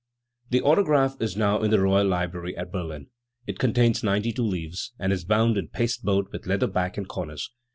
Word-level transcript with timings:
The 0.49 0.63
autograph 0.63 1.17
is 1.21 1.37
now 1.37 1.61
in 1.61 1.69
the 1.69 1.79
Royal 1.79 2.07
Library 2.07 2.57
at 2.57 2.71
Berlin. 2.71 3.09
It 3.45 3.59
contains 3.59 4.01
ninety 4.03 4.31
two 4.31 4.41
leaves, 4.47 4.93
and 4.97 5.13
is 5.13 5.25
bound 5.25 5.59
in 5.59 5.67
paste 5.67 6.01
board 6.03 6.25
with 6.31 6.47
leather 6.47 6.65
back 6.65 6.97
and 6.97 7.07
corners. 7.07 7.51